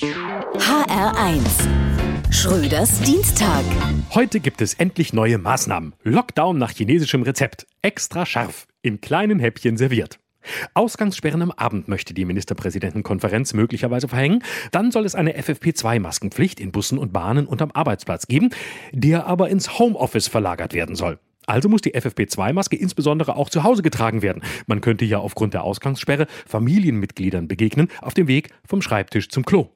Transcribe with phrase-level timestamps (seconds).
[0.00, 1.42] HR1
[2.30, 3.64] Schröders Dienstag.
[4.14, 5.92] Heute gibt es endlich neue Maßnahmen.
[6.04, 7.66] Lockdown nach chinesischem Rezept.
[7.82, 8.68] Extra scharf.
[8.80, 10.20] In kleinen Häppchen serviert.
[10.74, 14.44] Ausgangssperren am Abend möchte die Ministerpräsidentenkonferenz möglicherweise verhängen.
[14.70, 18.50] Dann soll es eine FFP2-Maskenpflicht in Bussen und Bahnen und am Arbeitsplatz geben,
[18.92, 21.18] der aber ins Homeoffice verlagert werden soll.
[21.46, 24.44] Also muss die FFP2-Maske insbesondere auch zu Hause getragen werden.
[24.68, 29.70] Man könnte ja aufgrund der Ausgangssperre Familienmitgliedern begegnen auf dem Weg vom Schreibtisch zum Klo.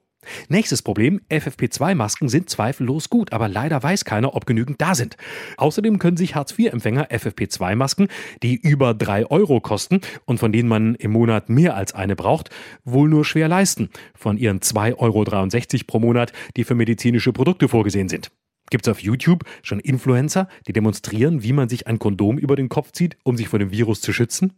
[0.48, 5.16] Nächstes Problem, FFP2-Masken sind zweifellos gut, aber leider weiß keiner, ob genügend da sind.
[5.56, 8.08] Außerdem können sich Hartz-IV-Empfänger FFP2-Masken,
[8.42, 12.50] die über drei Euro kosten und von denen man im Monat mehr als eine braucht,
[12.84, 18.08] wohl nur schwer leisten, von ihren 2,63 Euro pro Monat, die für medizinische Produkte vorgesehen
[18.08, 18.30] sind.
[18.70, 22.68] Gibt es auf YouTube schon Influencer, die demonstrieren, wie man sich ein Kondom über den
[22.68, 24.54] Kopf zieht, um sich vor dem Virus zu schützen?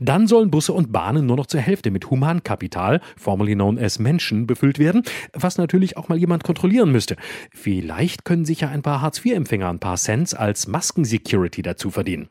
[0.00, 4.46] Dann sollen Busse und Bahnen nur noch zur Hälfte mit Humankapital, formerly known as Menschen,
[4.46, 7.16] befüllt werden, was natürlich auch mal jemand kontrollieren müsste.
[7.52, 12.28] Vielleicht können sich ja ein paar Hartz-IV-Empfänger ein paar Cents als Maskensecurity dazu verdienen.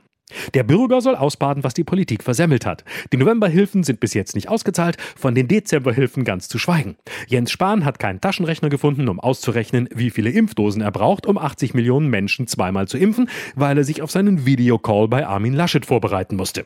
[0.54, 2.84] Der Bürger soll ausbaden, was die Politik versemmelt hat.
[3.14, 6.98] Die Novemberhilfen sind bis jetzt nicht ausgezahlt, von den Dezemberhilfen ganz zu schweigen.
[7.28, 11.74] Jens Spahn hat keinen Taschenrechner gefunden, um auszurechnen, wie viele Impfdosen er braucht, um 80
[11.74, 16.36] Millionen Menschen zweimal zu impfen, weil er sich auf seinen Videocall bei Armin Laschet vorbereiten
[16.36, 16.66] musste.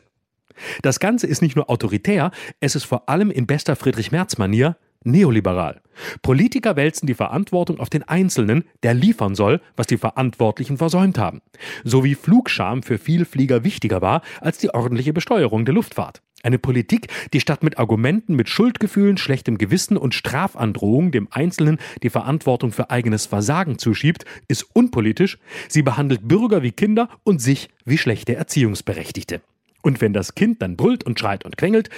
[0.82, 5.80] Das Ganze ist nicht nur autoritär, es ist vor allem in bester Friedrich-Merz-Manier neoliberal.
[6.22, 11.42] Politiker wälzen die Verantwortung auf den Einzelnen, der liefern soll, was die Verantwortlichen versäumt haben.
[11.84, 16.22] So wie Flugscham für Vielflieger wichtiger war als die ordentliche Besteuerung der Luftfahrt.
[16.44, 22.10] Eine Politik, die statt mit Argumenten, mit Schuldgefühlen, schlechtem Gewissen und Strafandrohungen dem Einzelnen die
[22.10, 25.38] Verantwortung für eigenes Versagen zuschiebt, ist unpolitisch.
[25.68, 29.40] Sie behandelt Bürger wie Kinder und sich wie schlechte Erziehungsberechtigte.
[29.82, 31.90] Und wenn das Kind dann brüllt und schreit und quengelt,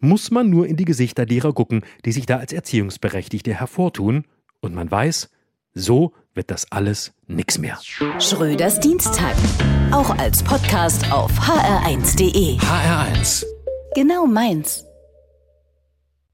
[0.00, 4.24] muss man nur in die Gesichter derer gucken, die sich da als Erziehungsberechtigte hervortun,
[4.60, 5.28] und man weiß,
[5.74, 7.78] so wird das alles nix mehr.
[8.18, 9.34] Schröders Dienstag.
[9.90, 12.58] Auch als Podcast auf hr1.de.
[12.58, 13.44] HR1.
[13.94, 14.84] Genau meins.